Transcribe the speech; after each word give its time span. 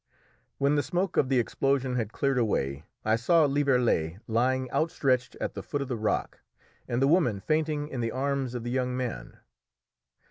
When 0.57 0.73
the 0.73 0.81
smoke 0.81 1.15
of 1.15 1.29
the 1.29 1.37
explosion 1.37 1.95
had 1.95 2.11
cleared 2.11 2.39
away 2.39 2.85
I 3.05 3.15
saw 3.15 3.45
Lieverlé 3.45 4.19
lying 4.25 4.67
outstretched 4.71 5.35
at 5.39 5.53
the 5.53 5.61
foot 5.61 5.83
of 5.83 5.89
the 5.89 5.95
rock, 5.95 6.39
and 6.87 6.99
the 7.03 7.07
woman 7.07 7.39
fainting 7.39 7.87
in 7.87 8.01
the 8.01 8.09
arms 8.09 8.55
of 8.55 8.63
the 8.63 8.71
young 8.71 8.97
man. 8.97 9.37